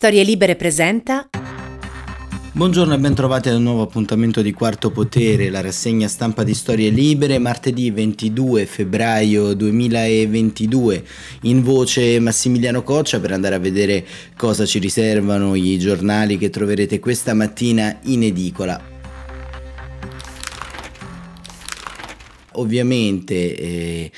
[0.00, 1.28] Storie Libere presenta.
[2.52, 6.54] Buongiorno e ben trovati ad un nuovo appuntamento di Quarto Potere, la rassegna stampa di
[6.54, 11.04] Storie Libere, martedì 22 febbraio 2022.
[11.42, 14.06] In voce Massimiliano Coccia per andare a vedere
[14.38, 18.82] cosa ci riservano i giornali che troverete questa mattina in edicola.
[22.52, 23.54] Ovviamente.
[23.54, 24.10] Eh,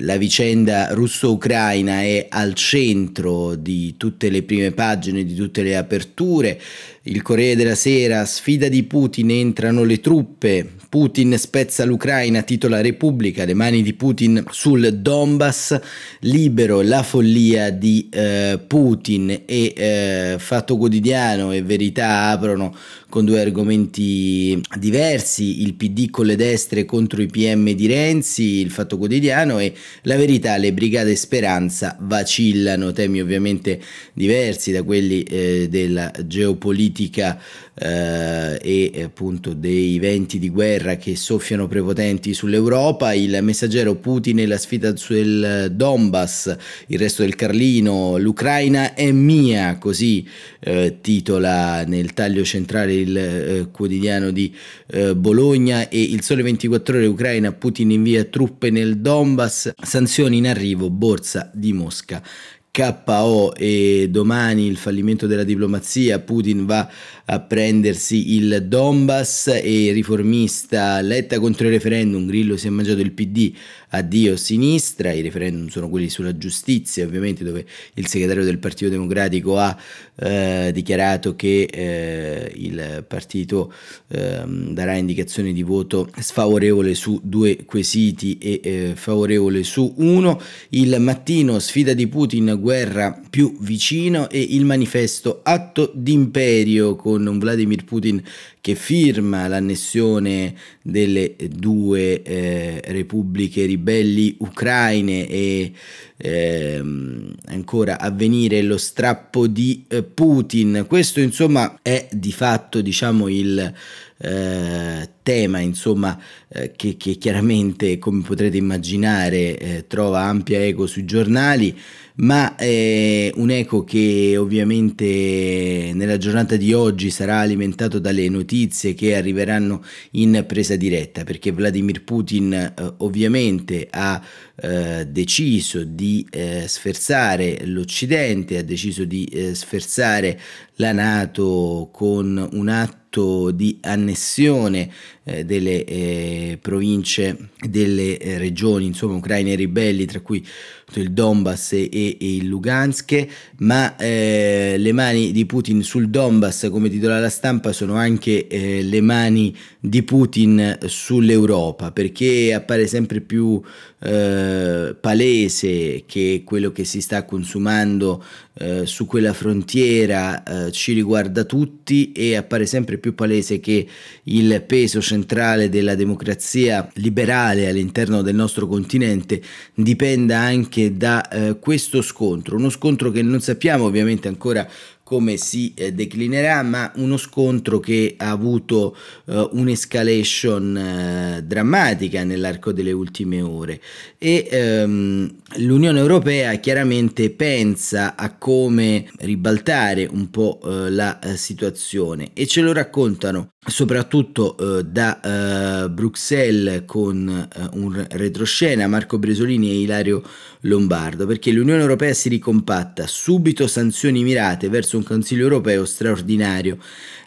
[0.00, 6.60] la vicenda russo-ucraina è al centro di tutte le prime pagine, di tutte le aperture.
[7.02, 13.44] Il Corriere della Sera, sfida di Putin, entrano le truppe, Putin spezza l'Ucraina, titola Repubblica,
[13.44, 15.78] le mani di Putin sul Donbass,
[16.20, 22.74] libero la follia di eh, Putin e eh, Fatto Quotidiano e Verità aprono
[23.08, 28.70] con due argomenti diversi, il PD con le destre contro i PM di Renzi, il
[28.70, 29.72] Fatto Quotidiano e
[30.02, 33.80] la Verità, le Brigate Speranza vacillano, temi ovviamente
[34.12, 37.40] diversi da quelli eh, della geopolitica
[37.74, 44.46] eh, e appunto dei venti di guerra che soffiano prepotenti sull'Europa, il messaggero Putin e
[44.46, 46.56] la sfida sul Donbass,
[46.88, 50.26] il resto del Carlino, l'Ucraina è mia, così
[50.60, 54.54] eh, titola nel taglio centrale il eh, quotidiano di
[54.88, 60.48] eh, Bologna e il sole 24 ore Ucraina, Putin invia truppe nel Donbass, sanzioni in
[60.48, 62.22] arrivo, borsa di Mosca.
[62.70, 66.88] KO e domani il fallimento della diplomazia, Putin va
[67.30, 73.12] a prendersi il Donbass e riformista Letta contro il referendum, Grillo si è mangiato il
[73.12, 73.52] PD,
[73.90, 79.58] addio sinistra, i referendum sono quelli sulla giustizia ovviamente dove il segretario del Partito Democratico
[79.58, 79.76] ha
[80.20, 83.72] eh, dichiarato che eh, il partito
[84.08, 90.40] eh, darà indicazioni di voto sfavorevole su due quesiti e eh, favorevole su uno,
[90.70, 97.26] il mattino sfida di Putin, guerra più vicino e il manifesto atto d'imperio con con
[97.26, 98.22] un Vladimir Putin
[98.60, 105.72] che firma l'annessione delle due eh, repubbliche ribelli ucraine e
[106.16, 110.84] ehm, ancora a venire lo strappo di eh, Putin.
[110.86, 113.74] Questo insomma è di fatto diciamo il
[114.20, 121.04] eh, tema insomma eh, che, che, chiaramente come potrete immaginare eh, trova ampia eco sui
[121.04, 121.76] giornali
[122.18, 129.14] ma è un eco che ovviamente nella giornata di oggi sarà alimentato dalle notizie che
[129.14, 134.20] arriveranno in presa diretta, perché Vladimir Putin eh, ovviamente ha
[134.60, 140.40] eh, deciso di eh, sferzare l'Occidente, ha deciso di eh, sferzare
[140.76, 144.90] la Nato con un atto di annessione
[145.22, 150.44] eh, delle eh, province, delle eh, regioni, insomma, ucraine ribelli, tra cui
[150.94, 153.26] il Donbass e, e il Lugansk,
[153.58, 158.82] ma eh, le mani di Putin sul Donbass, come titola la stampa, sono anche eh,
[158.82, 163.60] le mani di Putin sull'Europa, perché appare sempre più
[164.00, 168.22] eh, palese che quello che si sta consumando
[168.58, 173.86] eh, su quella frontiera eh, ci riguarda tutti e appare sempre più palese che
[174.24, 179.40] il peso centrale della democrazia liberale all'interno del nostro continente
[179.74, 184.68] dipenda anche da eh, questo scontro, uno scontro che non sappiamo ovviamente ancora
[185.08, 192.72] come si eh, declinerà, ma uno scontro che ha avuto eh, un'escalation eh, drammatica nell'arco
[192.72, 193.80] delle ultime ore.
[194.18, 202.32] E ehm, l'Unione Europea chiaramente pensa a come ribaltare un po' eh, la eh, situazione
[202.34, 209.70] e ce lo raccontano soprattutto eh, da uh, Bruxelles con uh, un retroscena Marco Bresolini
[209.70, 210.22] e Ilario
[210.62, 216.78] Lombardo perché l'Unione Europea si ricompatta subito sanzioni mirate verso un Consiglio europeo straordinario.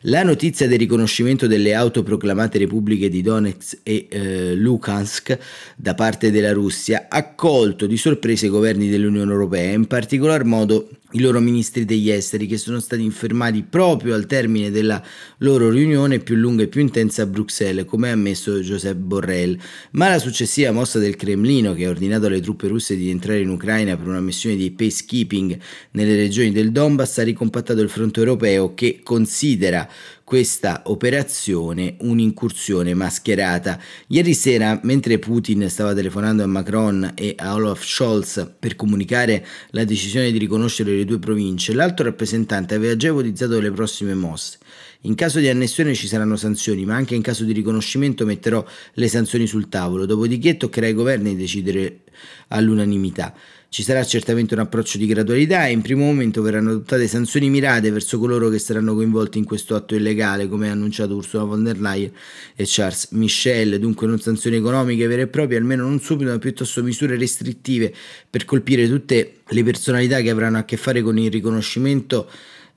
[0.06, 5.38] La notizia del riconoscimento delle autoproclamate repubbliche di Donetsk e uh, Luhansk
[5.76, 10.90] da parte della Russia ha colto di sorpresa i governi dell'Unione Europea in particolar modo
[11.12, 15.04] i loro ministri degli esteri che sono stati infermati proprio al termine della
[15.40, 19.58] loro riunione più lunga e più intensa a Bruxelles, come ha ammesso Josep Borrell.
[19.92, 23.50] Ma la successiva mossa del Cremlino, che ha ordinato alle truppe russe di entrare in
[23.50, 25.60] Ucraina per una missione di peacekeeping
[25.92, 29.88] nelle regioni del Donbass, ha ricompattato il fronte europeo che considera
[30.32, 33.78] questa operazione un'incursione mascherata.
[34.08, 39.84] Ieri sera, mentre Putin stava telefonando a Macron e a Olaf Scholz per comunicare la
[39.84, 44.60] decisione di riconoscere le due province, l'alto rappresentante aveva già ipotizzato le prossime mosse.
[45.02, 49.08] In caso di annessione ci saranno sanzioni, ma anche in caso di riconoscimento metterò le
[49.10, 52.04] sanzioni sul tavolo, dopodiché toccherà ai governi decidere
[52.48, 53.36] all'unanimità.
[53.74, 57.90] Ci sarà certamente un approccio di gradualità e in primo momento verranno adottate sanzioni mirate
[57.90, 61.80] verso coloro che saranno coinvolti in questo atto illegale, come ha annunciato Ursula von der
[61.80, 62.12] Leyen
[62.54, 66.84] e Charles Michel, dunque non sanzioni economiche vere e proprie, almeno non subito, ma piuttosto
[66.84, 67.94] misure restrittive
[68.30, 72.30] per colpire tutte le personalità che avranno a che fare con il riconoscimento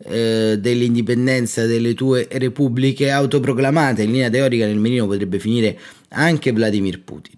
[0.05, 4.05] eh, dell'indipendenza delle tue repubbliche autoproclamate.
[4.05, 5.77] In linea teorica nel menino potrebbe finire
[6.11, 7.35] anche Vladimir Putin.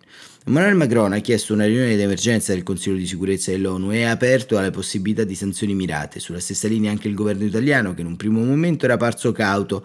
[0.48, 4.12] Emmanuel Macron ha chiesto una riunione di emergenza del Consiglio di sicurezza dell'ONU e ha
[4.12, 6.20] aperto alle possibilità di sanzioni mirate.
[6.20, 9.84] Sulla stessa linea anche il governo italiano, che in un primo momento era parso cauto.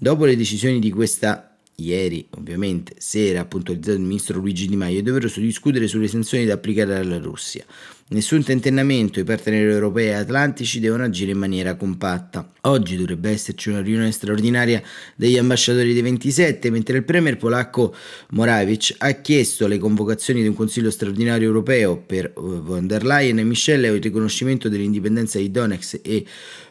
[0.00, 5.00] Dopo le decisioni di questa ieri, ovviamente, sera, ha puntualizzato il ministro Luigi Di Maio,
[5.00, 7.66] è doveroso discutere sulle sanzioni da applicare alla Russia.
[8.10, 12.52] Nessun tentennamento, i partner europei e atlantici devono agire in maniera compatta.
[12.62, 14.82] Oggi dovrebbe esserci una riunione straordinaria
[15.14, 17.94] degli ambasciatori dei 27, mentre il premier polacco
[18.30, 23.40] Morawiecz ha chiesto le convocazioni di un consiglio straordinario europeo per eh, von der Leyen
[23.40, 26.24] e Michel e il riconoscimento dell'indipendenza di Donetsk e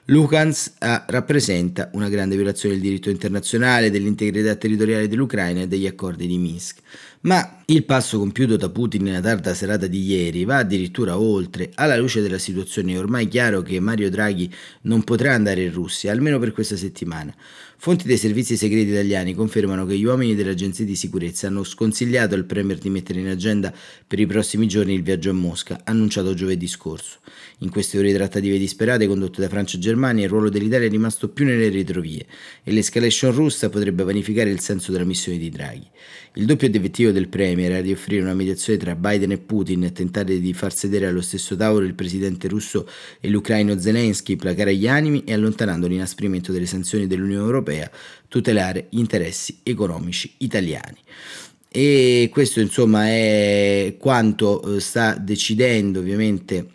[0.10, 0.76] Luhansk
[1.08, 6.78] rappresenta una grande violazione del diritto internazionale, dell'integrità territoriale dell'Ucraina e degli accordi di Minsk.
[7.22, 11.72] Ma il passo compiuto da Putin nella tarda serata di ieri va addirittura oltre.
[11.74, 14.50] Alla luce della situazione è ormai chiaro che Mario Draghi
[14.84, 17.36] non potrà andare in Russia, almeno per questa settimana.
[17.80, 22.34] Fonti dei servizi segreti italiani confermano che gli uomini delle agenzie di sicurezza hanno sconsigliato
[22.34, 23.74] al Premier di mettere in agenda
[24.08, 27.20] per i prossimi giorni il viaggio a Mosca, annunciato giovedì scorso.
[27.60, 31.30] In queste ore trattative disperate condotte da Francia e Germania, il ruolo dell'Italia è rimasto
[31.30, 32.26] più nelle retrovie
[32.64, 35.88] e l'escalation russa potrebbe vanificare il senso della missione di Draghi.
[36.34, 39.92] Il doppio obiettivo del Premier era di offrire una mediazione tra Biden e Putin e
[39.92, 42.88] tentare di far sedere allo stesso tavolo il presidente russo
[43.20, 47.90] e l'ucraino Zelensky, placare gli animi e allontanando l'inasprimento delle sanzioni dell'Unione Europea europea,
[48.28, 50.98] tutelare gli interessi economici italiani.
[51.70, 56.72] E questo insomma è quanto eh, sta decidendo ovviamente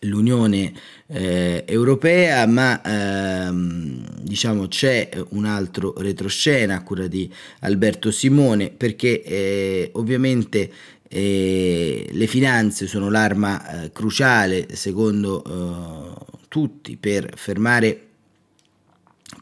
[0.00, 0.72] l'Unione
[1.08, 7.30] eh, Europea, ma ehm, diciamo c'è un altro retroscena a cura di
[7.60, 10.70] Alberto Simone perché eh, ovviamente
[11.08, 18.00] eh, le finanze sono l'arma eh, cruciale secondo eh, tutti per fermare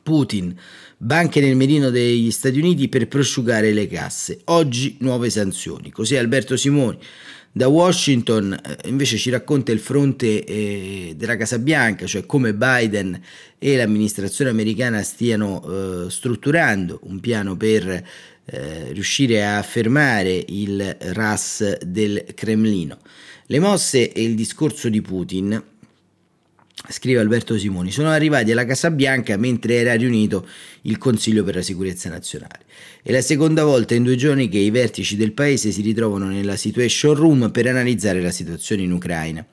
[0.03, 0.55] Putin,
[0.99, 4.41] banche nel mirino degli Stati Uniti per prosciugare le casse.
[4.45, 5.91] Oggi nuove sanzioni.
[5.91, 6.99] Così Alberto Simoni
[7.57, 13.21] da Washington eh, invece ci racconta il fronte eh, della Casa Bianca, cioè come Biden
[13.61, 17.89] e l'amministrazione americana stiano eh, strutturando un piano per
[18.45, 22.99] eh, riuscire a fermare il RAS del Cremlino.
[23.47, 25.63] Le mosse e il discorso di Putin
[26.89, 30.47] Scrive Alberto Simoni, sono arrivati alla Casa Bianca mentre era riunito
[30.83, 32.64] il Consiglio per la sicurezza nazionale.
[33.07, 36.57] È la seconda volta in due giorni che i vertici del paese si ritrovano nella
[36.57, 39.47] Situation Room per analizzare la situazione in Ucraina.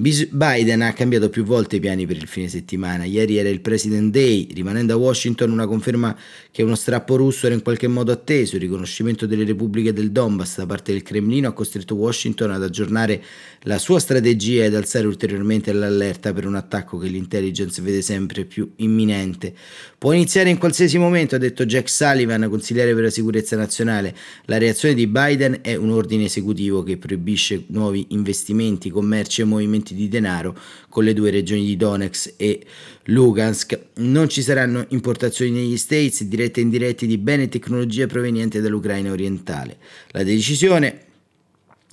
[0.00, 3.02] Biden ha cambiato più volte i piani per il fine settimana.
[3.02, 6.16] Ieri era il President Day, rimanendo a Washington una conferma
[6.52, 8.54] che uno strappo russo era in qualche modo atteso.
[8.54, 13.20] Il riconoscimento delle repubbliche del Donbass da parte del Cremlino ha costretto Washington ad aggiornare
[13.62, 18.70] la sua strategia ed alzare ulteriormente l'allerta per un attacco che l'intelligence vede sempre più
[18.76, 19.52] imminente.
[19.98, 24.14] Può iniziare in qualsiasi momento, ha detto Jack Sullivan, consigliere per la sicurezza nazionale.
[24.44, 29.86] La reazione di Biden è un ordine esecutivo che proibisce nuovi investimenti, commerci e movimenti
[29.88, 30.58] movimenti di denaro
[30.88, 32.64] con le due regioni di Donetsk e
[33.04, 33.78] Lugansk.
[33.96, 39.10] Non ci saranno importazioni negli States dirette e indirette di beni e tecnologie provenienti dall'Ucraina
[39.10, 39.78] orientale.
[40.10, 41.06] La decisione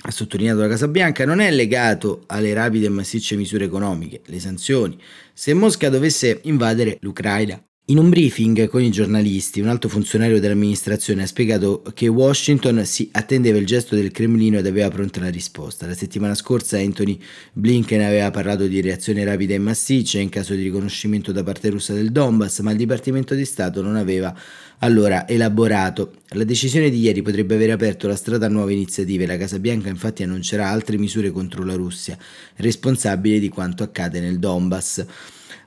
[0.02, 4.40] ha sottolineato la Casa Bianca, non è legato alle rapide e massicce misure economiche, le
[4.40, 5.00] sanzioni.
[5.34, 11.22] Se Mosca dovesse invadere l'Ucraina in un briefing con i giornalisti, un alto funzionario dell'amministrazione
[11.22, 15.86] ha spiegato che Washington si attendeva il gesto del Cremlino ed aveva pronta la risposta.
[15.86, 17.20] La settimana scorsa Anthony
[17.54, 21.94] Blinken aveva parlato di reazione rapida e massiccia in caso di riconoscimento da parte russa
[21.94, 24.36] del Donbass, ma il Dipartimento di Stato non aveva
[24.80, 26.13] allora elaborato.
[26.30, 29.27] La decisione di ieri potrebbe aver aperto la strada a nuove iniziative.
[29.27, 32.18] La Casa Bianca infatti annuncerà altre misure contro la Russia,
[32.56, 35.06] responsabile di quanto accade nel Donbass.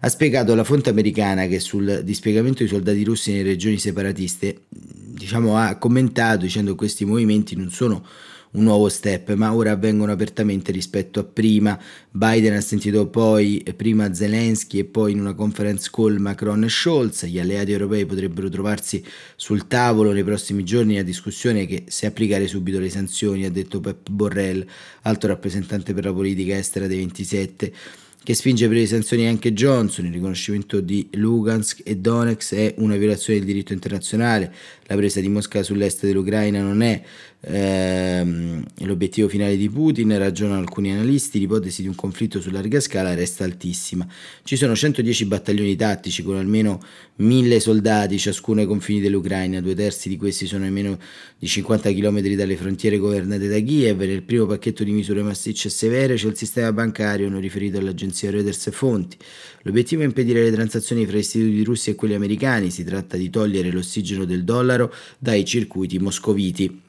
[0.01, 5.57] Ha spiegato alla fonte americana che sul dispiegamento di soldati russi nelle regioni separatiste, diciamo,
[5.57, 8.07] ha commentato dicendo che questi movimenti non sono
[8.51, 11.79] un nuovo step, ma ora avvengono apertamente rispetto a prima.
[12.11, 17.27] Biden ha sentito poi prima Zelensky e poi in una conference call Macron e Scholz.
[17.27, 19.05] Gli alleati europei potrebbero trovarsi
[19.37, 23.81] sul tavolo nei prossimi giorni a discussione che se applicare subito le sanzioni, ha detto
[23.81, 24.65] Pep Borrell,
[25.03, 27.73] alto rappresentante per la politica estera dei 27
[28.23, 30.07] che spinge per le sanzioni anche Johnson.
[30.07, 34.53] Il riconoscimento di Lugansk e Donetsk è una violazione del diritto internazionale.
[34.87, 37.03] la presa di Mosca sull'est dell'Ucraina non è
[37.41, 43.15] ehm, l'obiettivo finale di Putin, ragionano alcuni analisti, l'ipotesi di un conflitto su larga scala
[43.15, 44.07] resta altissima.
[44.43, 46.81] Ci sono 110 battaglioni tattici con almeno
[47.17, 50.99] 1000 soldati ciascuno ai confini dell'Ucraina, due terzi di questi sono a meno
[51.39, 54.01] di 50 km dalle frontiere governate da Kiev.
[54.01, 58.31] Nel primo pacchetto di misure massicce e severe c'è il sistema bancario, non riferito all'agenzia
[58.31, 59.17] Reuters e Fonti.
[59.63, 63.71] L'obiettivo è impedire le transazioni fra istituti russi e quelli americani, si tratta di togliere
[63.71, 66.87] l'ossigeno del dollaro dai circuiti moscoviti.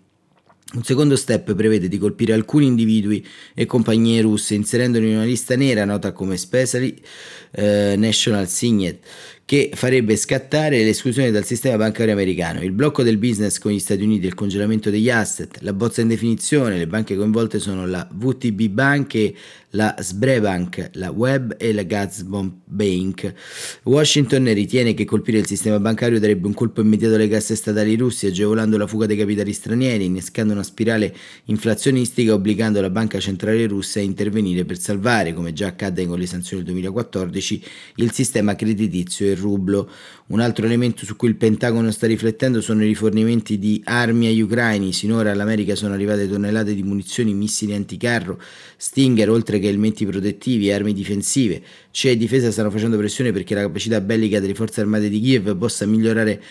[0.71, 5.55] Un secondo step prevede di colpire alcuni individui e compagnie russe inserendoli in una lista
[5.55, 6.95] nera nota come Specially
[7.51, 9.03] eh, National Signet
[9.50, 14.03] che farebbe scattare l'esclusione dal sistema bancario americano, il blocco del business con gli Stati
[14.03, 18.68] Uniti, il congelamento degli asset, la bozza in definizione, le banche coinvolte sono la VTB
[18.68, 19.34] Bank e
[19.72, 23.34] la Sbrebank, la Web e la Gazprom Bank.
[23.84, 28.27] Washington ritiene che colpire il sistema bancario darebbe un colpo immediato alle casse statali russi,
[28.27, 31.15] agevolando la fuga dei capitali stranieri, innescando una spirale
[31.46, 36.25] inflazionistica, obbligando la banca centrale russa a intervenire per salvare, come già accadde con le
[36.25, 37.63] sanzioni del 2014,
[37.96, 39.89] il sistema creditizio e rublo.
[40.27, 44.41] Un altro elemento su cui il Pentagono sta riflettendo sono i rifornimenti di armi agli
[44.41, 44.93] ucraini.
[44.93, 48.39] Sinora all'America sono arrivate tonnellate di munizioni, missili anticarro,
[48.77, 51.62] Stinger, oltre che elementi protettivi e armi difensive.
[51.91, 55.55] CIA e difesa stanno facendo pressione perché la capacità bellica delle forze armate di Kiev
[55.58, 56.41] possa migliorare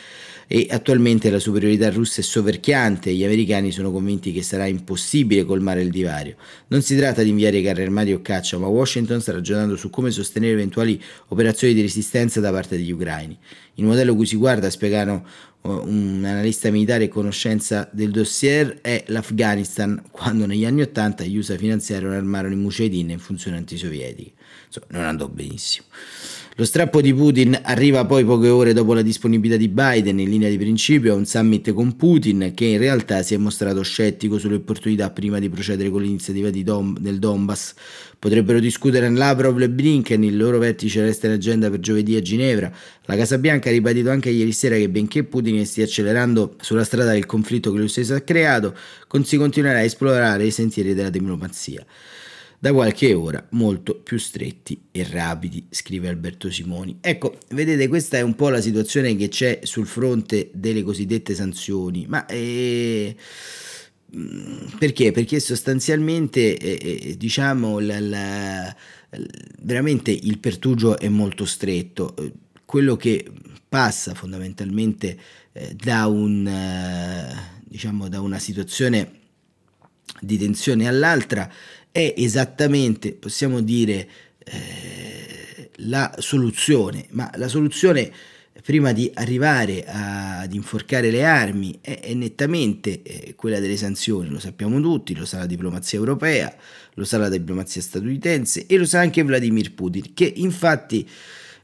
[0.51, 5.45] e attualmente la superiorità russa è soverchiante e gli americani sono convinti che sarà impossibile
[5.45, 6.37] colmare il divario.
[6.69, 10.11] Non si tratta di inviare carri armati o caccia, ma Washington sta ragionando su come
[10.11, 13.39] sostenere eventuali operazioni di resistenza da parte degli ucraini.
[13.75, 15.27] Il modello cui si guarda, spiegano
[15.61, 21.37] uh, un analista militare e conoscenza del dossier, è l'Afghanistan, quando negli anni Ottanta gli
[21.37, 24.33] USA finanziarono e armarono i Mujahideen in funzione antisovietiche.
[24.67, 25.87] Insomma, non andò benissimo.
[26.59, 30.49] Lo strappo di Putin arriva poi poche ore dopo la disponibilità di Biden in linea
[30.49, 34.57] di principio a un summit con Putin che in realtà si è mostrato scettico sulle
[34.57, 37.75] opportunità prima di procedere con l'iniziativa Dom- del Donbass.
[38.19, 42.73] Potrebbero discutere Lavrov e Blinken, il loro vertice resta in agenda per giovedì a Ginevra.
[43.05, 47.13] La Casa Bianca ha ribadito anche ieri sera che benché Putin stia accelerando sulla strada
[47.13, 48.75] del conflitto che lui stesso ha creato,
[49.23, 51.87] si continuerà a esplorare i sentieri della diplomazia
[52.59, 56.99] da qualche ora molto più stretti e rapidi, scrive Alberto Simoni.
[57.01, 62.07] Ecco, vedete, questa è un po' la situazione che c'è sul fronte delle cosiddette sanzioni,
[62.09, 63.15] ma eh,
[64.79, 65.13] perché?
[65.13, 66.79] Perché sostanzialmente, eh,
[67.11, 68.77] eh, diciamo, la, la,
[69.63, 72.15] veramente il pertugio è molto stretto.
[72.65, 73.25] Quello che
[73.69, 75.17] passa fondamentalmente
[75.53, 79.13] eh, da, un, eh, diciamo, da una situazione
[80.21, 81.51] di tensione all'altra
[81.91, 84.09] è esattamente, possiamo dire,
[84.45, 88.11] eh, la soluzione, ma la soluzione
[88.63, 94.29] prima di arrivare a, ad inforcare le armi è, è nettamente eh, quella delle sanzioni,
[94.29, 96.55] lo sappiamo tutti, lo sa la diplomazia europea,
[96.95, 101.09] lo sa la diplomazia statunitense e lo sa anche Vladimir Putin, che infatti,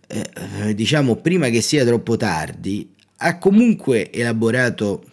[0.06, 5.04] eh, diciamo, prima che sia troppo tardi, ha comunque elaborato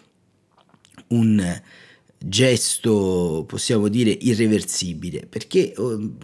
[1.08, 1.62] un
[2.24, 6.18] gesto, possiamo dire, irreversibile, perché oh,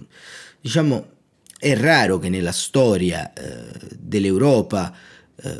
[0.61, 1.15] diciamo
[1.59, 3.65] è raro che nella storia eh,
[3.97, 4.95] dell'Europa
[5.35, 5.59] eh,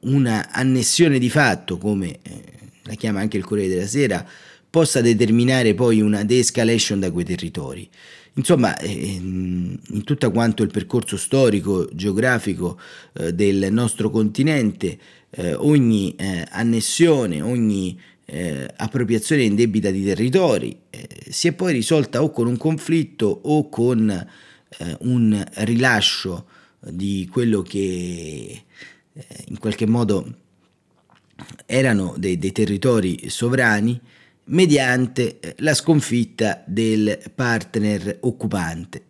[0.00, 2.42] una annessione di fatto, come eh,
[2.82, 4.26] la chiama anche il Corriere della Sera,
[4.68, 7.88] possa determinare poi una de-escalation da quei territori.
[8.34, 12.78] Insomma, eh, in tutto quanto il percorso storico, geografico
[13.14, 14.98] eh, del nostro continente,
[15.30, 16.14] eh, ogni
[16.50, 22.56] annessione, ogni eh, appropriazione indebita di territori eh, si è poi risolta o con un
[22.56, 26.46] conflitto o con eh, un rilascio
[26.80, 27.78] di quello che
[29.12, 30.34] eh, in qualche modo
[31.66, 33.98] erano dei, dei territori sovrani
[34.46, 39.04] mediante eh, la sconfitta del partner occupante.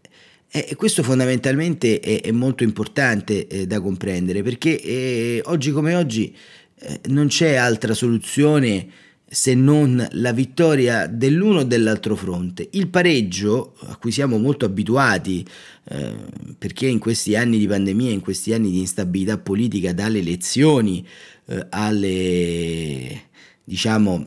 [0.49, 6.35] E questo fondamentalmente è, molto importante eh, da comprendere perché eh, oggi come oggi
[6.79, 8.89] eh, non c'è altra soluzione
[9.29, 12.69] se non la vittoria dell'uno o dell'altro fronte.
[12.73, 15.45] Il pareggio, a cui siamo molto abituati,
[15.89, 16.15] eh,
[16.57, 21.05] perché in questi anni di pandemia, in questi anni di instabilità politica, dalle elezioni
[21.47, 23.23] eh, alle,
[23.65, 24.27] diciamo,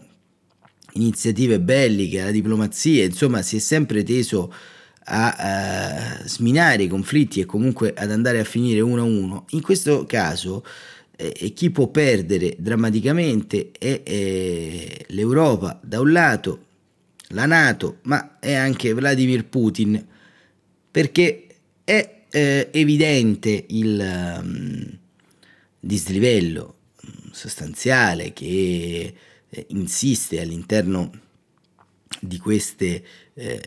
[0.93, 4.53] iniziative belliche, alla diplomazia, insomma, si è sempre teso
[5.05, 9.45] a, a sminare i conflitti e comunque ad andare a finire uno a uno.
[9.51, 10.63] In questo caso
[11.19, 16.65] e chi può perdere drammaticamente è, è l'Europa da un lato,
[17.29, 20.05] la Nato, ma è anche Vladimir Putin,
[20.89, 21.45] perché
[21.83, 24.97] è eh, evidente il um,
[25.79, 26.75] dislivello
[27.31, 29.13] sostanziale che
[29.49, 31.11] eh, insiste all'interno
[32.19, 33.61] di queste eh,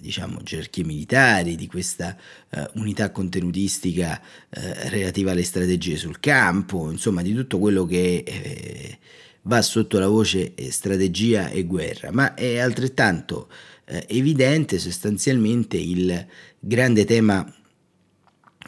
[0.00, 2.16] diciamo gerarchie militari, di questa
[2.48, 8.98] eh, unità contenutistica eh, relativa alle strategie sul campo, insomma di tutto quello che eh,
[9.42, 13.50] va sotto la voce eh, strategia e guerra, ma è altrettanto
[13.84, 16.26] eh, evidente sostanzialmente il
[16.58, 17.54] grande tema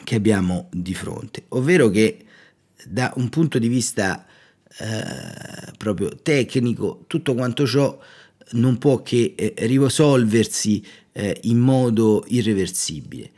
[0.03, 2.25] che abbiamo di fronte, ovvero che
[2.85, 4.25] da un punto di vista
[5.77, 7.95] proprio tecnico tutto quanto ciò
[8.51, 13.29] non può che eh, risolversi eh, in modo irreversibile.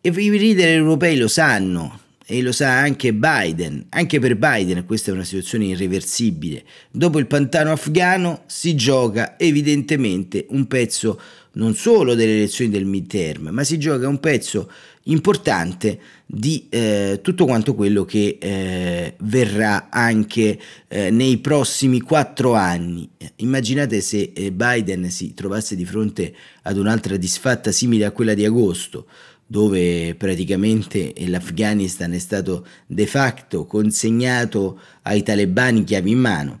[0.00, 3.86] E i leader europei lo sanno, e lo sa anche Biden.
[3.90, 6.64] Anche per Biden questa è una situazione irreversibile.
[6.90, 11.20] Dopo il pantano afghano si gioca evidentemente un pezzo
[11.52, 14.70] non solo delle elezioni del midterm, ma si gioca un pezzo
[15.08, 20.58] importante di eh, tutto quanto quello che eh, verrà anche
[20.88, 23.08] eh, nei prossimi quattro anni.
[23.36, 28.44] Immaginate se eh, Biden si trovasse di fronte ad un'altra disfatta simile a quella di
[28.44, 29.06] agosto,
[29.46, 36.60] dove praticamente l'Afghanistan è stato de facto consegnato ai talebani chiavi in mano.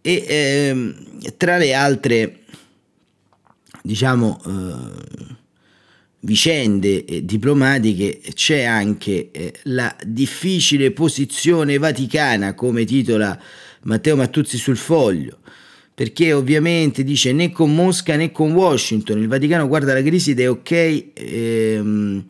[0.00, 2.40] E ehm, tra le altre,
[3.82, 5.40] diciamo, eh,
[6.22, 13.38] vicende eh, diplomatiche c'è anche eh, la difficile posizione vaticana, come titola
[13.82, 15.38] Matteo Mattuzzi sul foglio
[15.94, 20.40] perché ovviamente dice né con Mosca né con Washington, il Vaticano guarda la crisi ed
[20.40, 22.24] è ok ehm,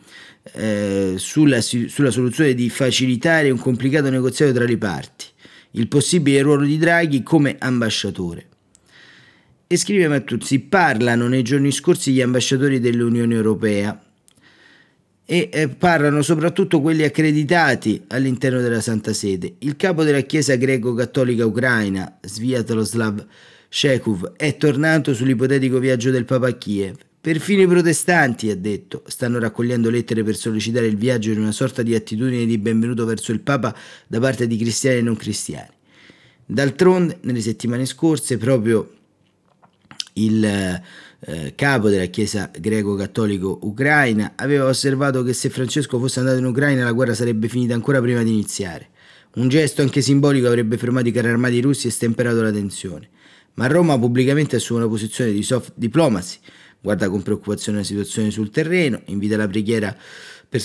[0.55, 5.27] eh, sulla, sulla soluzione di facilitare un complicato negoziato tra le parti,
[5.73, 8.49] il possibile ruolo di Draghi come ambasciatore.
[9.73, 13.99] E scrive Mattuzzi, parlano nei giorni scorsi gli ambasciatori dell'Unione Europea
[15.25, 19.55] e eh, parlano soprattutto quelli accreditati all'interno della Santa Sede.
[19.61, 23.27] Il capo della Chiesa greco-cattolica ucraina, Sviatoslav
[23.71, 26.97] Shekov è tornato sull'ipotetico viaggio del Papa a Kiev.
[27.19, 31.83] Perfino i protestanti, ha detto, stanno raccogliendo lettere per sollecitare il viaggio in una sorta
[31.83, 33.75] di attitudine di benvenuto verso il Papa
[34.07, 35.71] da parte di cristiani e non cristiani.
[36.45, 38.97] D'altronde, nelle settimane scorse, proprio
[40.15, 46.45] il eh, capo della Chiesa greco-cattolico ucraina aveva osservato che se Francesco fosse andato in
[46.45, 48.89] Ucraina la guerra sarebbe finita ancora prima di iniziare.
[49.35, 53.09] Un gesto anche simbolico avrebbe fermato i carri armati russi e stemperato la tensione
[53.55, 56.39] ma Roma pubblicamente assume una posizione di soft diplomacy,
[56.81, 59.97] guarda con preoccupazione la situazione sul terreno, invita la preghiera
[60.49, 60.63] per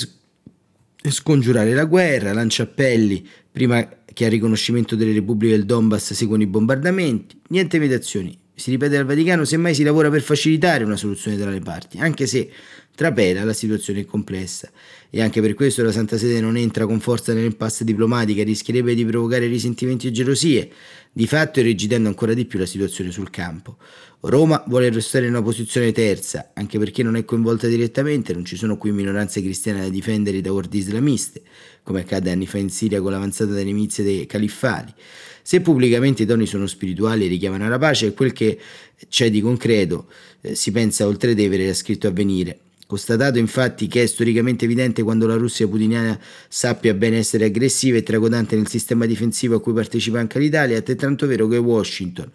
[1.10, 6.48] scongiurare la guerra, lancia appelli prima che al riconoscimento delle repubbliche del Donbass seguono i
[6.48, 8.38] bombardamenti, niente meditazioni.
[8.60, 12.26] Si ripete al Vaticano, semmai si lavora per facilitare una soluzione tra le parti, anche
[12.26, 12.50] se
[12.96, 14.72] trapela la situazione è complessa
[15.10, 19.06] e anche per questo la Santa Sede non entra con forza nell'impasse diplomatica, rischierebbe di
[19.06, 20.70] provocare risentimenti e gelosie,
[21.12, 23.78] di fatto irrigidendo ancora di più la situazione sul campo.
[24.22, 28.56] Roma vuole restare in una posizione terza, anche perché non è coinvolta direttamente, non ci
[28.56, 31.41] sono qui minoranze cristiane da difendere da orde islamiste,
[31.84, 34.93] come accade anni fa in Siria con l'avanzata delle milizie dei califfali.
[35.41, 38.60] Se pubblicamente i toni sono spirituali e richiamano alla pace, quel che
[39.08, 40.10] c'è di concreto
[40.41, 42.60] eh, si pensa oltre Tevere era scritto a venire.
[42.88, 48.04] Constatato infatti che è storicamente evidente quando la Russia putiniana sappia bene essere aggressiva e
[48.04, 52.32] tracodante nel sistema difensivo a cui partecipa anche l'Italia, è altrettanto vero che Washington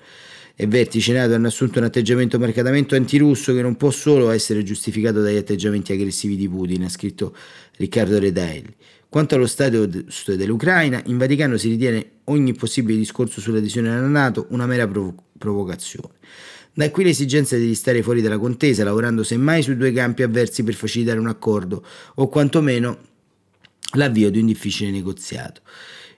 [0.54, 5.22] e vertice NATO hanno assunto un atteggiamento marcatamente antirusso che non può solo essere giustificato
[5.22, 7.34] dagli atteggiamenti aggressivi di Putin, ha scritto
[7.78, 8.74] Riccardo Redaelli.
[9.08, 14.66] Quanto allo stato dell'Ucraina, in Vaticano si ritiene ogni possibile discorso sull'adesione alla NATO una
[14.66, 16.14] mera provo- provocazione.
[16.74, 20.72] Da qui l'esigenza di stare fuori dalla contesa, lavorando semmai su due campi avversi per
[20.72, 22.98] facilitare un accordo o quantomeno
[23.94, 25.61] l'avvio di un difficile negoziato.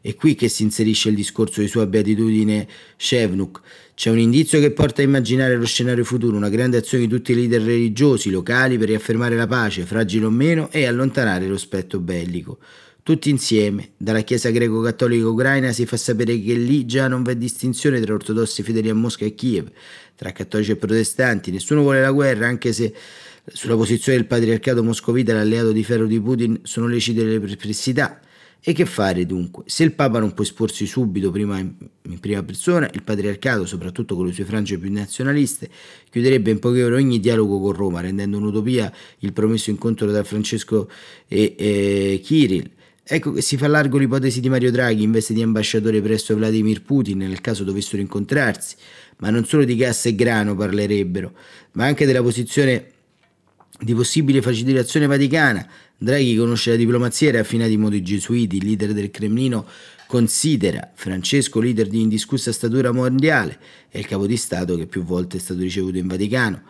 [0.00, 3.60] È qui che si inserisce il discorso di sua beatitudine Shevnuk.
[3.94, 7.30] C'è un indizio che porta a immaginare lo scenario futuro, una grande azione di tutti
[7.30, 12.00] i leader religiosi locali per riaffermare la pace, fragile o meno, e allontanare lo spettro
[12.00, 12.58] bellico.
[13.04, 18.00] Tutti insieme, dalla Chiesa greco-cattolica ucraina si fa sapere che lì già non v'è distinzione
[18.00, 19.70] tra ortodossi fedeli a Mosca e Kiev,
[20.16, 22.92] tra cattolici e protestanti, nessuno vuole la guerra, anche se
[23.46, 28.18] sulla posizione del patriarcato moscovita, l'alleato di ferro di Putin, sono lecite le perplessità.
[28.66, 29.64] E che fare dunque?
[29.66, 31.74] Se il Papa non può esporsi subito prima in,
[32.08, 35.68] in, prima persona, il patriarcato, soprattutto con le sue frange più nazionaliste,
[36.08, 40.88] chiuderebbe in poche ore ogni dialogo con Roma, rendendo un'utopia il promesso incontro tra Francesco
[41.28, 42.70] e, e Kirill.
[43.02, 46.80] Ecco che si fa largo l'ipotesi di Mario Draghi in veste di ambasciatore presso Vladimir
[46.80, 48.76] Putin nel caso dovessero incontrarsi,
[49.18, 51.34] ma non solo di gas e grano parlerebbero,
[51.72, 52.92] ma anche della posizione
[53.78, 55.68] di possibile facilitazione vaticana.
[56.04, 59.66] Draghi conosce la diplomazia e era affinato in modo i gesuiti, il leader del Cremlino
[60.06, 63.58] considera Francesco leader di indiscussa statura mondiale
[63.90, 66.62] e il capo di Stato che più volte è stato ricevuto in Vaticano.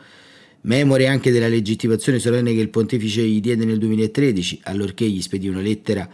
[0.63, 5.49] Memore anche della legittimazione solenne che il pontefice gli diede nel 2013, allorché gli spedì
[5.49, 6.09] una lettera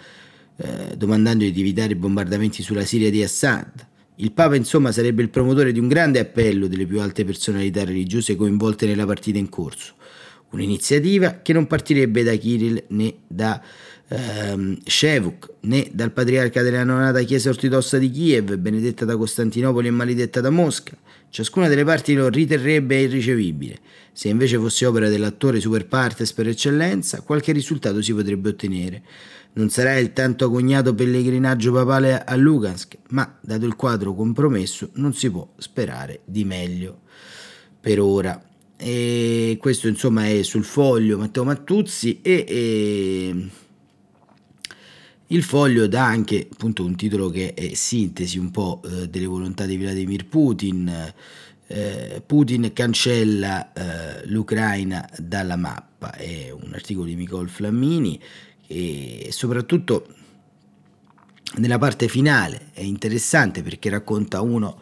[0.57, 3.87] eh, domandandogli di evitare i bombardamenti sulla Siria di Assad.
[4.17, 8.35] Il Papa, insomma, sarebbe il promotore di un grande appello delle più alte personalità religiose
[8.35, 9.95] coinvolte nella partita in corso.
[10.51, 13.63] Un'iniziativa che non partirebbe da Kirill né da
[14.09, 19.93] ehm, Shevuk né dal patriarca della nonata Chiesa ortodossa di Kiev, benedetta da Costantinopoli e
[19.93, 20.97] maledetta da Mosca.
[21.29, 23.79] Ciascuna delle parti lo riterrebbe irricevibile.
[24.13, 29.03] Se invece fosse opera dell'attore super partes per eccellenza, qualche risultato si potrebbe ottenere.
[29.53, 35.15] Non sarà il tanto agognato pellegrinaggio papale a Lugansk, ma dato il quadro compromesso non
[35.15, 37.03] si può sperare di meglio
[37.81, 38.50] per ora.
[38.83, 43.49] E questo insomma è sul foglio Matteo Mattuzzi e, e
[45.27, 49.67] il foglio dà anche appunto un titolo che è sintesi un po' eh, delle volontà
[49.67, 51.13] di Vladimir Putin.
[51.67, 58.19] Eh, Putin cancella eh, l'Ucraina dalla mappa, è un articolo di Nicole Flammini
[58.67, 60.07] e soprattutto
[61.57, 64.81] nella parte finale è interessante perché racconta uno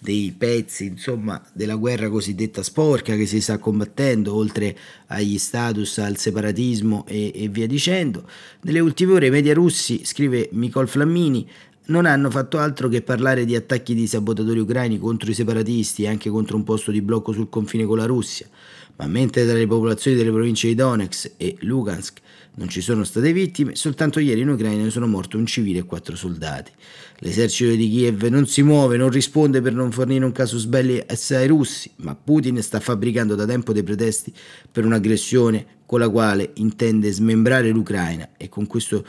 [0.00, 6.16] dei pezzi insomma della guerra cosiddetta sporca che si sta combattendo oltre agli status al
[6.16, 8.26] separatismo e, e via dicendo.
[8.62, 11.46] Nelle ultime ore i media russi scrive Nicole Flammini
[11.86, 16.08] non hanno fatto altro che parlare di attacchi di sabotatori ucraini contro i separatisti e
[16.08, 18.48] anche contro un posto di blocco sul confine con la Russia.
[18.96, 22.20] Ma mentre tra le popolazioni delle province di Donetsk e Lugansk
[22.54, 26.16] non ci sono state vittime, soltanto ieri in Ucraina sono morti un civile e quattro
[26.16, 26.72] soldati.
[27.18, 31.46] L'esercito di Kiev non si muove, non risponde per non fornire un casus belli ai
[31.46, 34.32] russi, ma Putin sta fabbricando da tempo dei pretesti
[34.70, 39.04] per un'aggressione con la quale intende smembrare l'Ucraina e con questo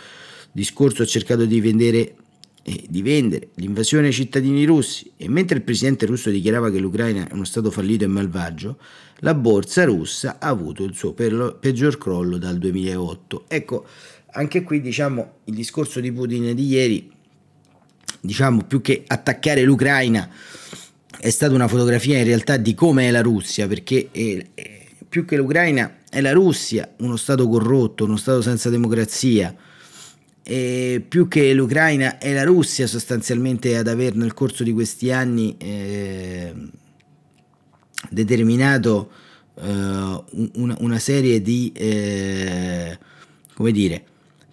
[0.51, 2.15] discorso ha cercato di vendere
[2.63, 7.27] e di vendere l'invasione ai cittadini russi e mentre il presidente russo dichiarava che l'Ucraina
[7.27, 8.77] è uno stato fallito e malvagio,
[9.23, 13.45] la borsa russa ha avuto il suo peggior crollo dal 2008.
[13.47, 13.85] Ecco,
[14.31, 17.11] anche qui diciamo il discorso di Putin di ieri,
[18.19, 20.29] diciamo più che attaccare l'Ucraina,
[21.19, 25.25] è stata una fotografia in realtà di come è la Russia, perché è, è, più
[25.25, 29.55] che l'Ucraina è la Russia, uno stato corrotto, uno stato senza democrazia
[30.43, 35.55] e più che l'Ucraina è la Russia sostanzialmente ad aver nel corso di questi anni
[35.59, 36.53] eh,
[38.11, 39.11] determinato
[39.55, 42.97] eh, una, una, serie di eh,
[43.53, 44.03] come dire,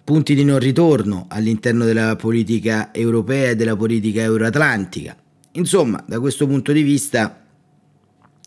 [0.03, 5.15] punti di non ritorno all'interno della politica europea e della politica euroatlantica.
[5.53, 7.43] Insomma, da questo punto di vista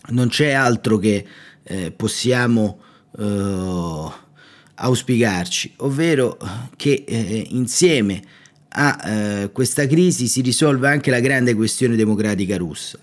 [0.09, 1.25] non c'è altro che
[1.63, 2.79] eh, possiamo
[3.19, 4.11] eh,
[4.75, 6.39] auspicarci, ovvero
[6.77, 8.23] che eh, insieme
[8.75, 12.99] a eh, questa crisi si risolva anche la grande questione democratica russa,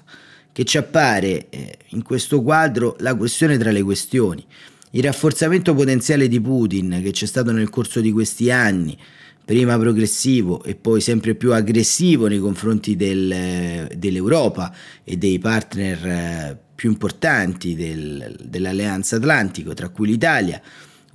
[0.59, 4.45] che ci appare eh, in questo quadro la questione tra le questioni.
[4.91, 8.97] Il rafforzamento potenziale di Putin che c'è stato nel corso di questi anni,
[9.45, 16.57] prima progressivo e poi sempre più aggressivo nei confronti del, dell'Europa e dei partner eh,
[16.75, 20.61] più importanti del, dell'Alleanza Atlantico, tra cui l'Italia,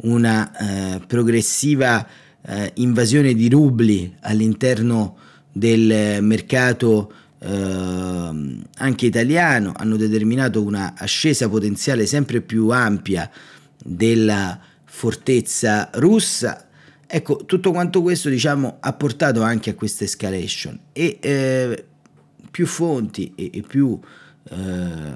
[0.04, 2.09] una eh, progressiva
[2.40, 5.18] eh, invasione di rubli all'interno
[5.52, 7.12] del mercato
[7.44, 13.30] eh, anche italiano, hanno determinato una ascesa potenziale sempre più ampia
[13.85, 16.68] della fortezza russa.
[17.07, 21.85] Ecco, tutto quanto questo diciamo, ha portato anche a questa escalation e eh,
[22.50, 24.00] più fonti e, e più
[24.50, 25.12] eh,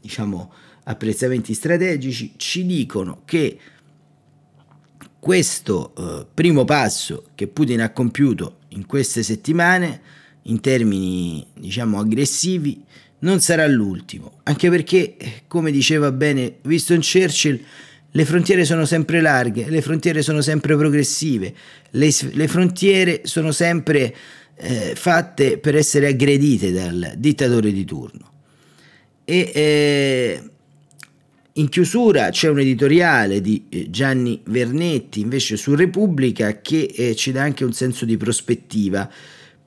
[0.00, 0.52] diciamo,
[0.84, 3.58] apprezzamenti strategici ci dicono che
[5.20, 10.00] questo eh, primo passo che Putin ha compiuto in queste settimane,
[10.44, 12.82] in termini diciamo aggressivi,
[13.20, 17.60] non sarà l'ultimo, anche perché, come diceva bene Winston Churchill,
[18.10, 21.52] le frontiere sono sempre larghe, le frontiere sono sempre progressive,
[21.90, 24.14] le, le frontiere sono sempre
[24.56, 28.32] eh, fatte per essere aggredite dal dittatore di turno.
[29.24, 30.42] E eh,
[31.54, 37.32] in chiusura c'è un editoriale di eh, Gianni Vernetti invece su Repubblica che eh, ci
[37.32, 39.10] dà anche un senso di prospettiva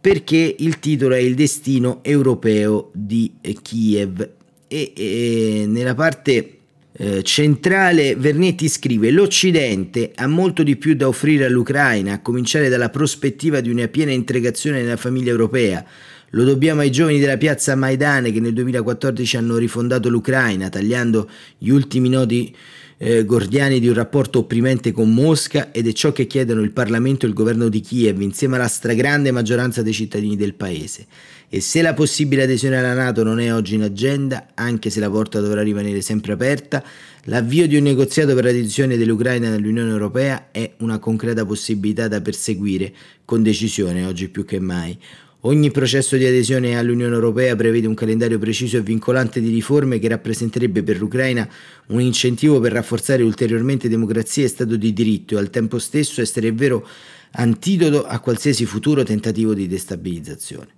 [0.08, 4.30] perché il titolo è Il destino europeo di eh, Kiev.
[4.66, 6.60] E, e nella parte
[6.94, 12.90] eh, centrale Vernetti scrive l'Occidente ha molto di più da offrire all'Ucraina a cominciare dalla
[12.90, 15.84] prospettiva di una piena integrazione nella famiglia europea.
[16.30, 21.70] Lo dobbiamo ai giovani della piazza Maidane che nel 2014 hanno rifondato l'Ucraina, tagliando gli
[21.70, 22.56] ultimi nodi
[22.98, 27.26] eh, gordiani di un rapporto opprimente con Mosca ed è ciò che chiedono il Parlamento
[27.26, 31.06] e il governo di Kiev insieme alla stragrande maggioranza dei cittadini del paese.
[31.50, 35.10] E se la possibile adesione alla Nato non è oggi in agenda, anche se la
[35.10, 36.84] porta dovrà rimanere sempre aperta,
[37.26, 42.94] l'avvio di un negoziato per l'adesione dell'Ucraina all'Unione Europea è una concreta possibilità da perseguire
[43.24, 44.98] con decisione oggi più che mai.
[45.42, 50.08] Ogni processo di adesione all'Unione Europea prevede un calendario preciso e vincolante di riforme che
[50.08, 51.48] rappresenterebbe per l'Ucraina
[51.88, 56.52] un incentivo per rafforzare ulteriormente democrazia e Stato di diritto e al tempo stesso essere
[56.52, 56.88] vero
[57.34, 60.70] antidoto a qualsiasi futuro tentativo di destabilizzazione.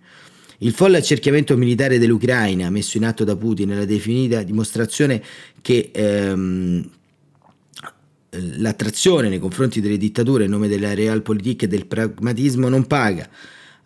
[0.58, 5.24] Il folle accerchiamento militare dell'Ucraina messo in atto da Putin è la definita dimostrazione
[5.62, 6.90] che ehm,
[8.58, 13.30] l'attrazione nei confronti delle dittature in nome della realpolitik e del pragmatismo non paga.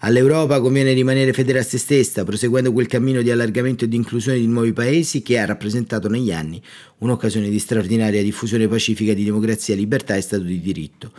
[0.06, 4.38] All'Europa conviene rimanere fedele a se stessa, proseguendo quel cammino di allargamento e di inclusione
[4.38, 6.62] di nuovi paesi che ha rappresentato negli anni
[6.98, 11.14] un'occasione di straordinaria diffusione pacifica di democrazia, libertà e Stato di diritto.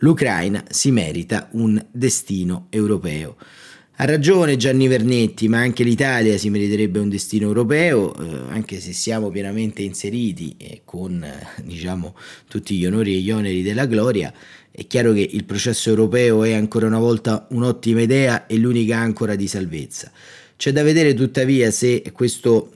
[0.00, 3.36] L'Ucraina si merita un destino europeo.
[3.96, 8.92] Ha ragione Gianni Vernetti, ma anche l'Italia si meriterebbe un destino europeo, eh, anche se
[8.92, 12.14] siamo pienamente inseriti e con eh, diciamo,
[12.46, 14.32] tutti gli onori e gli oneri della gloria.
[14.78, 19.34] È chiaro che il processo europeo è ancora una volta un'ottima idea e l'unica ancora
[19.34, 20.08] di salvezza.
[20.56, 22.74] C'è da vedere tuttavia se questo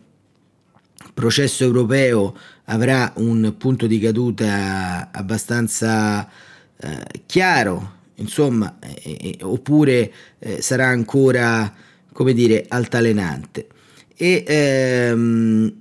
[1.15, 6.29] processo europeo avrà un punto di caduta abbastanza
[6.77, 11.73] eh, chiaro insomma, eh, oppure eh, sarà ancora,
[12.13, 13.69] come dire, altalenante.
[14.17, 15.73] E ehm,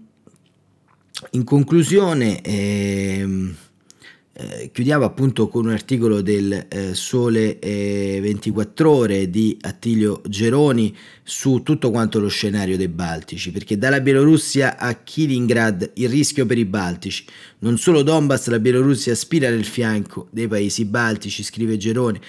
[1.32, 3.56] in conclusione, ehm,
[4.34, 10.96] eh, chiudiamo appunto con un articolo del eh, Sole eh, 24 ore di Attilio Geroni
[11.22, 16.58] su tutto quanto lo scenario dei Baltici, perché dalla Bielorussia a Kaliningrad il rischio per
[16.58, 17.26] i Baltici,
[17.60, 22.20] non solo Donbass, la Bielorussia aspira nel fianco dei paesi baltici, scrive Geroni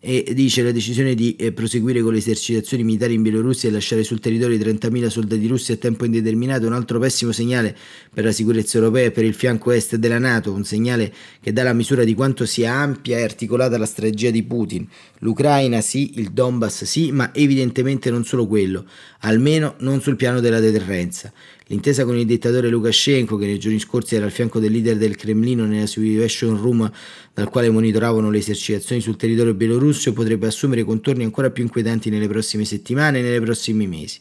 [0.00, 4.04] e dice la decisione di eh, proseguire con le esercitazioni militari in Bielorussia e lasciare
[4.04, 7.76] sul territorio 30.000 soldati russi a tempo indeterminato è un altro pessimo segnale
[8.14, 11.64] per la sicurezza europea e per il fianco est della Nato, un segnale che dà
[11.64, 14.86] la misura di quanto sia ampia e articolata la strategia di Putin.
[15.18, 18.84] L'Ucraina sì, il Donbass sì, ma evidentemente non solo quello,
[19.20, 21.32] almeno non sul piano della deterrenza.
[21.70, 25.16] L'intesa con il dittatore Lukashenko, che nei giorni scorsi era al fianco del leader del
[25.16, 26.90] Cremlino nella Situation Room
[27.34, 32.26] dal quale monitoravano le esercitazioni sul territorio bielorusso, potrebbe assumere contorni ancora più inquietanti nelle
[32.26, 34.18] prossime settimane e nei prossimi mesi.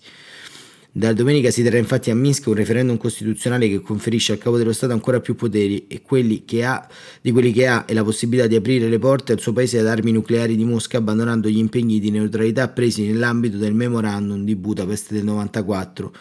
[0.91, 4.73] Da domenica si terrà infatti a Minsk un referendum costituzionale che conferisce al capo dello
[4.73, 6.85] Stato ancora più poteri e quelli ha,
[7.21, 9.87] di quelli che ha e la possibilità di aprire le porte al suo paese ad
[9.87, 15.13] armi nucleari di Mosca abbandonando gli impegni di neutralità presi nell'ambito del memorandum di Budapest
[15.13, 16.11] del 94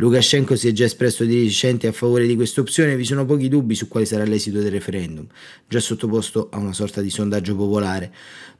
[0.00, 3.26] Lukashenko si è già espresso di recente a favore di questa opzione e vi sono
[3.26, 5.26] pochi dubbi su quale sarà l'esito del referendum,
[5.68, 8.10] già sottoposto a una sorta di sondaggio popolare.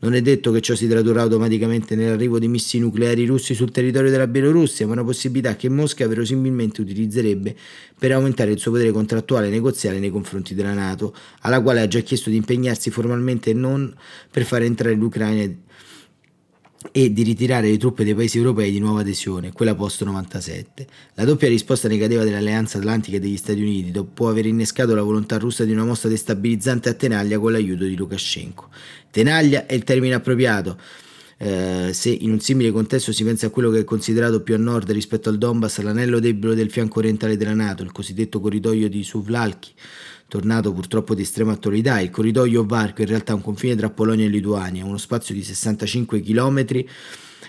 [0.01, 4.11] Non è detto che ciò si tradurrà automaticamente nell'arrivo di missili nucleari russi sul territorio
[4.11, 7.57] della Bielorussia, ma è una possibilità che Mosca verosimilmente utilizzerebbe
[7.99, 11.89] per aumentare il suo potere contrattuale e negoziale nei confronti della Nato, alla quale ha
[11.89, 13.95] già chiesto di impegnarsi formalmente e non
[14.31, 15.51] per far entrare l'Ucraina
[16.93, 20.87] e di ritirare le truppe dei paesi europei di nuova adesione, quella post 97.
[21.15, 25.39] La doppia risposta negativa dell'Alleanza Atlantica e degli Stati Uniti dopo aver innescato la volontà
[25.39, 28.69] russa di una mossa destabilizzante a Tenaglia con l'aiuto di Lukashenko.
[29.11, 30.79] Tenaglia è il termine appropriato.
[31.43, 34.59] Eh, se in un simile contesto si pensa a quello che è considerato più a
[34.59, 39.03] nord rispetto al Donbass, l'anello debole del fianco orientale della Nato, il cosiddetto corridoio di
[39.03, 39.73] Suvlalki,
[40.31, 44.27] tornato purtroppo di estrema attualità, il corridoio Varco in realtà è un confine tra Polonia
[44.27, 46.85] e Lituania, uno spazio di 65 km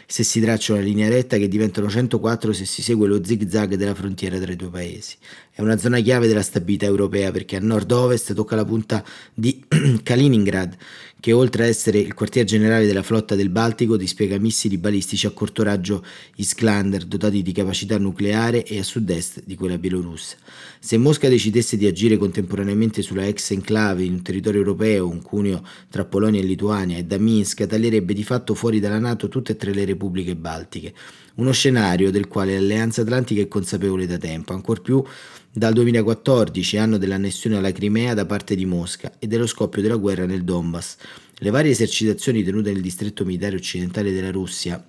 [0.07, 3.95] se si traccia una linea retta che diventano 104 se si segue lo zig-zag della
[3.95, 5.15] frontiera tra i due paesi.
[5.51, 9.63] È una zona chiave della stabilità europea perché a nord-ovest tocca la punta di
[10.03, 10.75] Kaliningrad,
[11.21, 15.29] che oltre a essere il quartier generale della flotta del Baltico dispiega missili balistici a
[15.29, 16.03] corto raggio
[16.37, 20.35] Iskander dotati di capacità nucleare e a sud-est di quella bielorussa.
[20.79, 25.63] Se Mosca decidesse di agire contemporaneamente sulla ex enclave in un territorio europeo, un cuneo
[25.91, 29.55] tra Polonia e Lituania, e da Minsk taglierebbe di fatto fuori dalla Nato tutte e
[29.57, 30.91] tre le repubbliche baltiche.
[31.35, 35.03] Uno scenario del quale l'Alleanza Atlantica è consapevole da tempo, ancor più
[35.51, 40.25] dal 2014, anno dell'annessione alla Crimea da parte di Mosca e dello scoppio della guerra
[40.25, 40.97] nel Donbass.
[41.35, 44.83] Le varie esercitazioni tenute nel distretto militare occidentale della Russia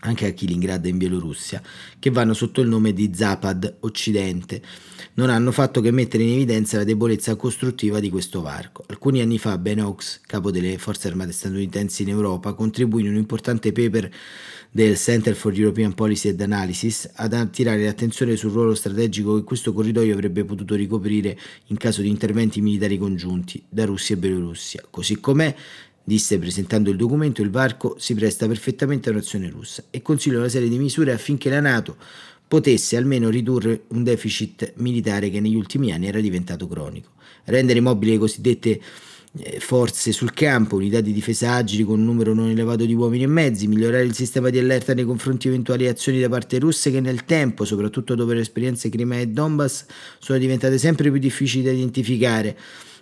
[0.00, 1.62] anche a Kaliningrad in Bielorussia,
[1.98, 4.62] che vanno sotto il nome di Zapad Occidente,
[5.14, 8.84] non hanno fatto che mettere in evidenza la debolezza costruttiva di questo varco.
[8.86, 13.16] Alcuni anni fa Ben Oaks, capo delle forze armate statunitensi in Europa, contribuì in un
[13.16, 14.10] importante paper
[14.70, 19.72] del Center for European Policy and Analysis ad attirare l'attenzione sul ruolo strategico che questo
[19.72, 24.84] corridoio avrebbe potuto ricoprire in caso di interventi militari congiunti da Russia e Bielorussia.
[24.90, 25.54] Così com'è,
[26.08, 30.48] disse presentando il documento, il varco si presta perfettamente a un'azione russa e consiglia una
[30.48, 31.96] serie di misure affinché la Nato
[32.48, 37.10] potesse almeno ridurre un deficit militare che negli ultimi anni era diventato cronico.
[37.44, 38.80] Rendere mobili le cosiddette
[39.40, 43.24] eh, forze sul campo, unità di difesa agili con un numero non elevato di uomini
[43.24, 46.90] e mezzi, migliorare il sistema di allerta nei confronti di eventuali azioni da parte russe
[46.90, 49.84] che nel tempo, soprattutto dopo le esperienze Crimea e Donbass,
[50.18, 52.56] sono diventate sempre più difficili da identificare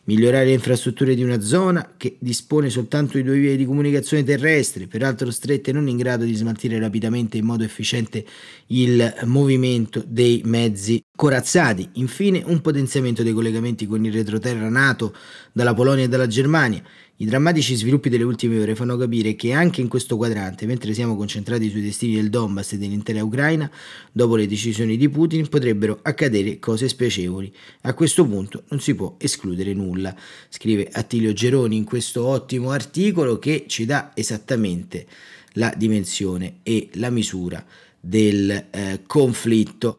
[0.06, 4.86] migliorare le infrastrutture di una zona che dispone soltanto di due vie di comunicazione terrestri,
[4.86, 8.24] peraltro strette e non in grado di smaltire rapidamente in modo efficiente
[8.68, 11.88] il movimento dei mezzi corazzati.
[11.94, 15.14] Infine un potenziamento dei collegamenti con il retroterra NATO
[15.52, 16.82] dalla Polonia e dalla Germania
[17.18, 21.16] i drammatici sviluppi delle ultime ore fanno capire che anche in questo quadrante, mentre siamo
[21.16, 23.70] concentrati sui destini del Donbass e dell'intera Ucraina,
[24.12, 27.50] dopo le decisioni di Putin potrebbero accadere cose spiacevoli.
[27.82, 30.14] A questo punto non si può escludere nulla,
[30.50, 35.06] scrive Attilio Geroni in questo ottimo articolo che ci dà esattamente
[35.52, 37.64] la dimensione e la misura
[37.98, 39.98] del eh, conflitto.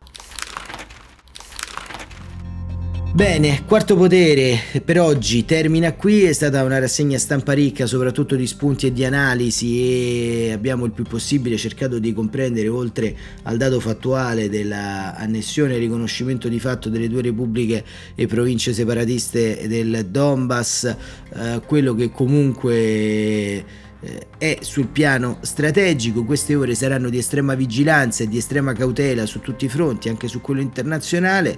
[3.17, 4.59] Bene, quarto potere.
[4.85, 9.03] Per oggi termina qui, è stata una rassegna stampa ricca soprattutto di spunti e di
[9.05, 15.77] analisi e abbiamo il più possibile cercato di comprendere oltre al dato fattuale dell'annessione e
[15.79, 23.65] riconoscimento di fatto delle due repubbliche e province separatiste del Donbass, eh, quello che comunque
[23.99, 29.25] eh, è sul piano strategico, queste ore saranno di estrema vigilanza e di estrema cautela
[29.25, 31.57] su tutti i fronti, anche su quello internazionale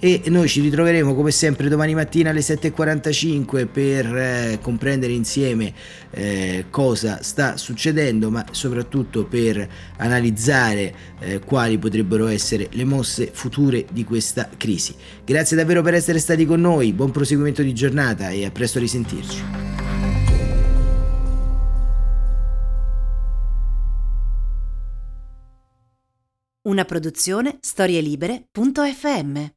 [0.00, 5.72] e noi ci ritroveremo come sempre domani mattina alle 7.45 per eh, comprendere insieme
[6.10, 13.86] eh, cosa sta succedendo ma soprattutto per analizzare eh, quali potrebbero essere le mosse future
[13.90, 14.94] di questa crisi.
[15.24, 19.42] Grazie davvero per essere stati con noi, buon proseguimento di giornata e a presto risentirci.
[26.68, 29.56] Una produzione storielibere.fm